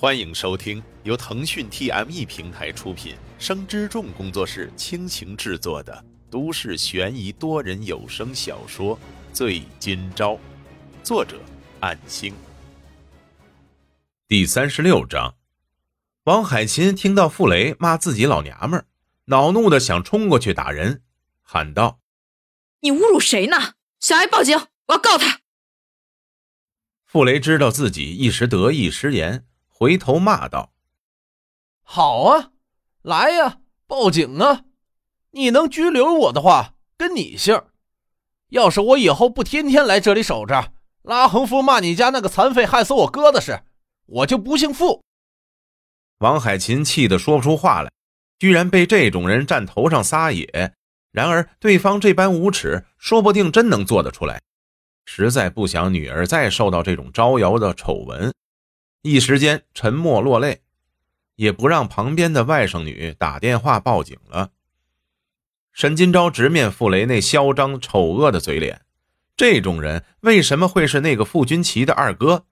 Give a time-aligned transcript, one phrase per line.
[0.00, 8.96] 欢迎收听由腾讯 TME 平台出品、生之众工作室倾情制作的都市悬疑多人有声小说
[9.32, 10.34] 《醉今朝》，
[11.02, 11.40] 作者：
[11.80, 12.32] 暗星。
[14.28, 15.34] 第三十六章，
[16.26, 18.86] 王海琴听到傅雷骂自己老娘们儿，
[19.24, 21.02] 恼怒的想冲过去打人，
[21.42, 21.98] 喊道
[22.82, 23.74] ：“你侮辱谁呢？
[23.98, 24.56] 小艾报警，
[24.86, 25.40] 我要告他！”
[27.04, 29.44] 傅雷知道自己一时得意失言。
[29.78, 30.72] 回头骂道
[31.84, 32.50] ：“好啊，
[33.02, 34.62] 来呀，报警啊！
[35.30, 37.62] 你能拘留我的话，跟你姓。
[38.48, 40.72] 要是我以后不天天来这里守着，
[41.02, 43.62] 拉横幅骂你家那个残废害死我哥的事，
[44.06, 45.00] 我就不姓傅。”
[46.18, 47.92] 王海琴气得说不出话来，
[48.40, 50.74] 居然被这种人站头上撒野。
[51.12, 54.42] 然而对方这般无耻，说不定真能做得出来。
[55.04, 58.34] 实在不想女儿再受到这种招摇的丑闻。
[59.02, 60.62] 一时间沉默落泪，
[61.36, 64.50] 也不让旁边的外甥女打电话报警了。
[65.72, 68.82] 沈金钊直面傅雷那嚣张丑恶的嘴脸，
[69.36, 72.46] 这种人为什么会是那个傅君奇的二哥？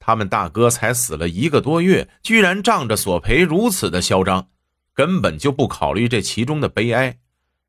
[0.00, 4.50] 他们大哥才死了一个多月，居然仗着索赔如此的嚣张，
[4.92, 7.18] 根本就不考虑这其中的悲哀，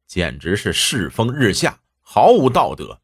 [0.08, 3.00] 简直是世风日下，毫无道德。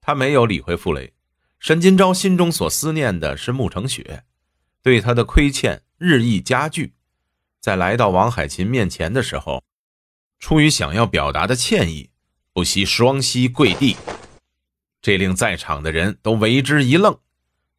[0.00, 1.12] 他没有理会傅雷，
[1.58, 4.24] 沈金钊心中所思念的是穆成雪。
[4.86, 6.94] 对他的亏欠日益加剧，
[7.58, 9.64] 在来到王海琴面前的时候，
[10.38, 12.10] 出于想要表达的歉意，
[12.52, 13.96] 不惜双膝跪地，
[15.02, 17.18] 这令在场的人都为之一愣。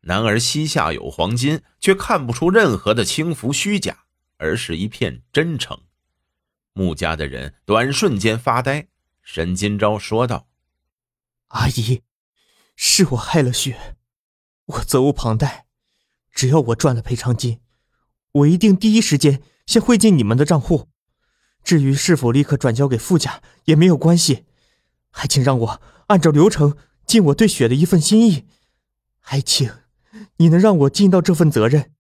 [0.01, 4.03] 男儿膝下有黄金，却看不出任何的轻浮虚假，
[4.35, 5.79] 而是一片真诚。
[6.73, 8.89] 穆家的人短瞬间发呆。
[9.21, 10.49] 沈金钊说道
[11.55, 12.03] ：“阿姨，
[12.75, 13.95] 是我害了雪，
[14.65, 15.66] 我责无旁贷。”
[16.37, 17.61] 只要我赚了赔偿金，
[18.31, 20.87] 我一定第一时间先汇进你们的账户。
[21.63, 24.45] 至于是否立刻转交给傅家也没有关系，
[25.09, 28.45] 还请让我按照流程尽我对雪的一份心意。
[29.19, 29.67] 还请
[30.37, 31.91] 你能让我尽到这份责任，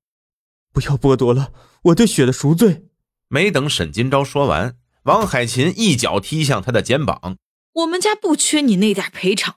[0.71, 1.51] 不要剥夺了
[1.85, 2.85] 我对雪的赎罪。
[3.29, 7.37] 没等沈金钊说完，王海琴一脚踢向他的肩膀
[7.73, 9.55] ：“我们家不缺你那点赔偿，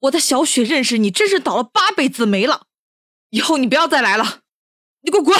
[0.00, 2.66] 我的小雪认识你真是倒了八辈子霉了。”
[3.32, 4.42] 以后你不要再来了，
[5.00, 5.34] 你给我滚！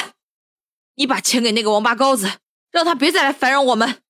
[0.94, 2.26] 你把钱给那个王八羔子，
[2.70, 4.02] 让他别再来烦扰我们。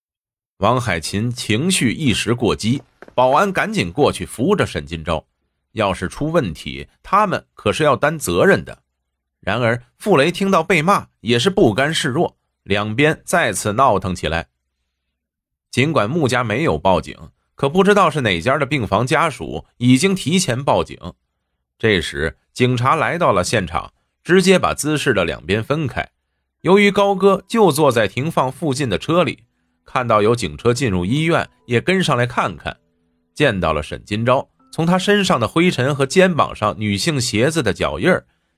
[0.59, 2.81] 王海琴情绪一时过激，
[3.12, 5.25] 保安赶紧过去扶着沈金钊。
[5.72, 8.84] 要是出问题，他们可是要担责任的。
[9.41, 14.47] 然而傅雷听到被骂，也是不甘示弱，两边再次闹腾起来。
[15.72, 17.19] 尽管穆家没有报警，
[17.56, 20.97] 可不知道是哪家的病房家属已经提前报警。
[21.78, 23.92] 这时，警察来到了现场，
[24.22, 26.06] 直接把姿势的两边分开。
[26.60, 29.44] 由于高歌就坐在停放附近的车里，
[29.84, 32.76] 看到有警车进入医院，也跟上来看看。
[33.34, 38.08] 见到了沈金钊，从他身上的灰尘和肩膀上女性鞋子的脚印，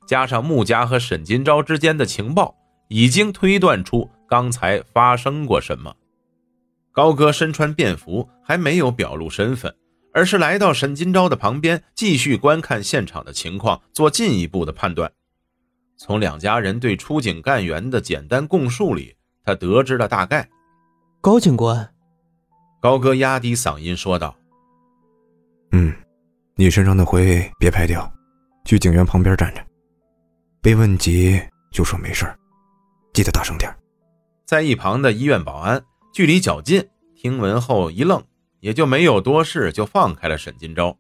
[0.07, 2.57] 加上穆家和沈金钊之间的情报，
[2.89, 5.95] 已经推断出刚才发生过什么。
[6.93, 9.75] 高歌身穿便服，还没有表露身份。
[10.15, 15.11] 而是来到沈金钊的旁边，继续观看现场的情况，做进一步的判断。
[15.99, 20.49] 从两家人对出警干员的简单供述里，他得知了大概。
[21.21, 21.93] 高警官，
[22.81, 24.37] 高哥压低嗓音说道
[25.73, 25.93] ：“嗯，
[26.55, 28.09] 你身上的灰别拍掉，
[28.65, 29.61] 去警员旁边站着。
[30.63, 31.41] 被问及
[31.73, 32.25] 就说没事
[33.13, 33.75] 记得大声点。”
[34.47, 36.87] 在一旁的医院保安距离较近，
[37.17, 38.23] 听闻后一愣。
[38.65, 40.97] 也就没有多事，就放开了沈金钊。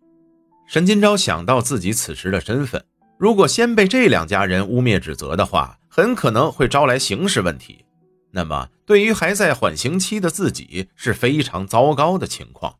[0.67, 2.85] 沈金钊想到自己此时的身份，
[3.19, 7.87] 如果先被这两家人污蔑指责的话，很可能会招来刑事问题。
[8.33, 12.77] 那么，对于还在缓刑期的自己，是非常糟糕的情况。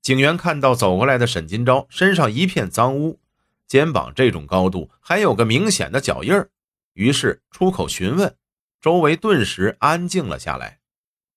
[0.00, 3.18] 警员看到走过来的沈金钊身上一片脏污，
[3.66, 6.48] 肩膀这种高度还有个明显的脚印儿，
[6.92, 8.36] 于是出口询问，
[8.80, 10.78] 周围顿时安静了下来。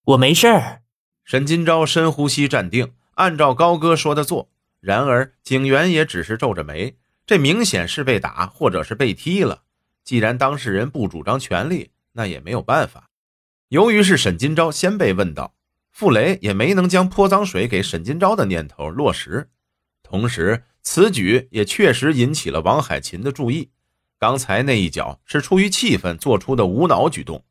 [0.03, 0.83] 我没事儿。
[1.27, 4.47] 沈金钊深呼吸，站定，按照高哥说的做。
[4.79, 6.95] 然而警员也只是皱着眉，
[7.25, 9.63] 这明显是被打或者是被踢了。
[10.05, 13.09] 既然当事人不主张权利，那也没有办法。
[13.67, 15.53] 由于是沈金钊先被问到，
[15.91, 19.49] 傅雷也没能将泼脏水给沈金钊的念头落实。
[20.01, 23.71] 同时，此举也确实引起了王海琴的注意。
[24.17, 27.43] 刚才那一脚是出于气愤做出的无脑举动。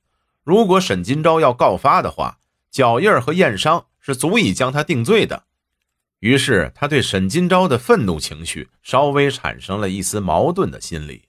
[0.42, 2.38] 如果沈金钊要告发的话，
[2.70, 5.44] 脚印和验伤是足以将他定罪的，
[6.20, 11.28] 于是他对沈金钊的愤怒情绪稍微产生了一丝矛盾的心理。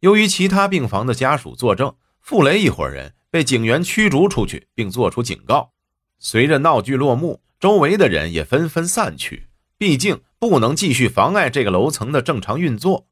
[0.00, 5.72] 由于其他病房的家属作证，傅雷一伙人被警员驱逐出去，并作出警告。
[6.18, 9.48] 随着闹剧落幕，周围的人也纷纷散去，
[9.78, 13.06] 毕竟不能继续妨碍这个楼层的正常运作。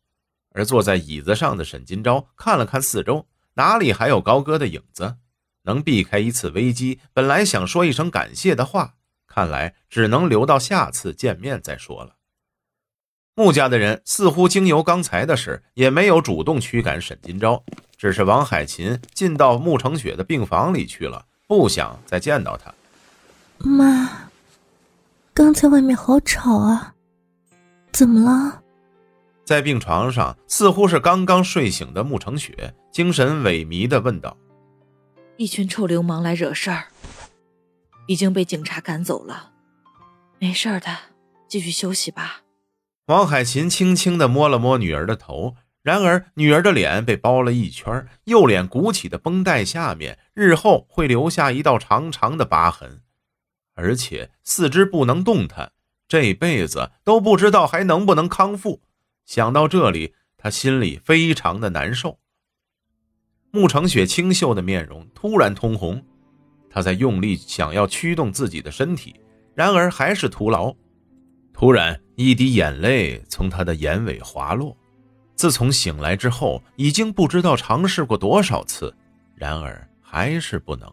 [0.54, 5.16] 而坐在椅子上的沈金钊看了看四周，哪里还有高歌的影子？
[5.64, 8.94] 能避开一次危机，本来想说一声感谢的话，
[9.26, 12.16] 看来只能留到下次见面再说了。
[13.34, 17.62] 穆家的人似乎经由刚才的事，也没有主动驱赶沈金钊，
[17.96, 22.74] 只是王海琴进到穆成雪的病房里去了，不想再见到他。
[23.58, 24.28] 妈，
[25.32, 26.94] 刚才外面好吵啊，
[27.90, 28.60] 怎么了？
[29.44, 34.36] 在病床上，似乎是刚刚睡醒的穆成雪，精神萎靡的问道
[35.42, 36.84] ：“一群臭流氓来惹事儿，
[38.06, 39.50] 已经被警察赶走了，
[40.38, 40.96] 没事的，
[41.48, 42.42] 继续休息吧。”
[43.06, 53.02] 王海琴轻轻的摸了摸女儿的头，然而女儿的脸被包了一圈，右脸鼓起的绷带下面，日后会留下一道长长的疤痕，
[53.74, 55.72] 而且四肢不能动弹，
[56.06, 58.80] 这辈子都不知道还能不能康复。
[59.26, 62.20] 想到这里，他心里非常的难受。
[63.54, 66.02] 穆成雪清秀的面容突然通红，
[66.70, 69.14] 她在用力想要驱动自己的身体，
[69.54, 70.74] 然而还是徒劳。
[71.52, 74.74] 突然，一滴眼泪从她的眼尾滑落。
[75.34, 78.94] 自从醒来之后，已经不知道尝试过多少次，
[79.34, 80.90] 然而还是不能。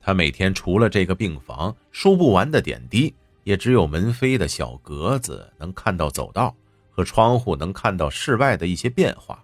[0.00, 6.56] 他每天除了这个病房说不完的点滴，也只有门扉的小格子能看到走道。
[6.88, 9.43] 和窗户能看到室外的一些变化，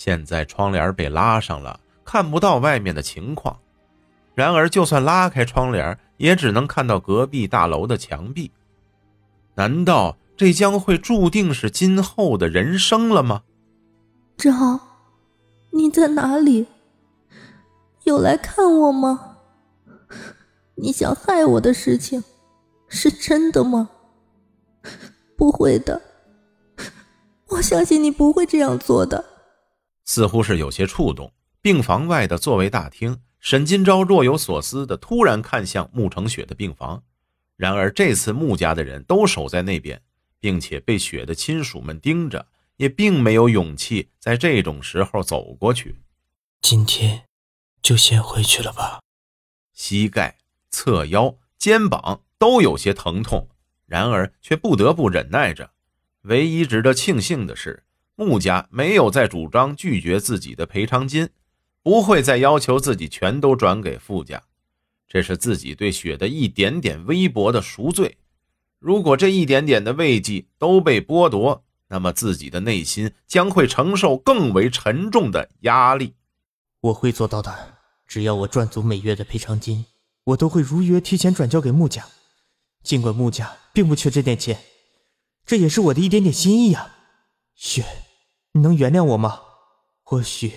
[0.00, 3.58] 现在窗帘被拉上了，看不到外面的情况。
[4.34, 8.50] 然而，就算拉开窗帘，也只能看到隔壁大楼的墙壁。
[9.56, 13.42] 难道这将会注定是今后的人生了吗？
[14.38, 14.80] 赵，
[15.68, 16.66] 你在哪里？
[18.04, 19.36] 有来看我吗？
[20.76, 22.24] 你想害我的事情，
[22.88, 23.90] 是真的吗？
[25.36, 26.00] 不会的。
[27.48, 29.22] 我相信你不会这样做的。
[30.10, 31.32] 似乎是有些触动。
[31.62, 37.04] 病房外的座位大厅，沈金钊若有所思的突然看向穆成雪的病房。
[37.54, 40.02] 然而这次穆家的人都守在那边，
[40.40, 42.44] 并且被雪的亲属们盯着，
[42.76, 46.00] 也并没有勇气在这种时候走过去。
[46.60, 47.26] 今天
[47.80, 48.98] 就先回去了吧。
[49.72, 50.38] 膝盖、
[50.70, 53.48] 侧腰、肩膀都有些疼痛，
[53.86, 55.70] 然而却不得不忍耐着。
[56.22, 57.84] 唯一值得庆幸的是，
[58.16, 61.28] 穆家没有再主张拒绝自己的赔偿金，
[61.82, 64.42] 不会再要求自己全都转给傅家。
[65.08, 68.18] 这是自己对雪的一点点微薄的赎罪。
[68.78, 76.14] 如果这一点点的慰藉都被剥夺，那么自己的内心将会承受更为沉重的压力。
[76.80, 77.76] 我会做到的。
[78.06, 79.86] 只要我赚足每月的赔偿金，
[80.24, 82.06] 我都会如约提前转交给穆家。
[82.82, 84.60] 尽管穆家并不缺这点钱。
[85.44, 86.99] 这也是我的一点点心意啊，
[87.60, 87.84] 雪，
[88.52, 89.38] 你能原谅我吗？
[90.02, 90.50] 或许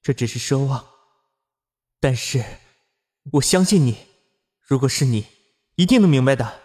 [0.00, 0.82] 这只是奢望，
[2.00, 2.42] 但是
[3.32, 3.98] 我相信你。
[4.66, 5.26] 如果是你，
[5.76, 6.60] 一定能明白的。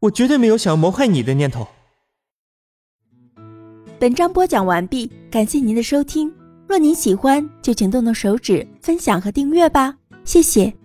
[0.00, 1.66] 我绝对没有想要谋害你的念头。
[3.98, 6.30] 本章播讲完毕，感谢您的收听。
[6.68, 10.77] 若您喜欢，就请动动手指分享和订阅吧，谢谢。